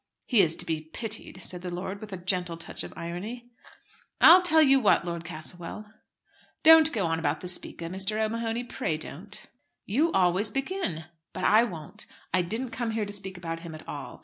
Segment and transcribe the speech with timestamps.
[0.25, 3.51] "He is to be pitied," said the lord, with a gentle touch of irony.
[4.19, 5.93] "I'll tell you what, Lord Castlewell"
[6.63, 8.17] "Don't go on about the Speaker, Mr.
[8.19, 9.45] O'Mahony, pray don't."
[9.85, 12.07] "You always begin, but I won't.
[12.33, 14.19] I didn't come here to speak about him at all.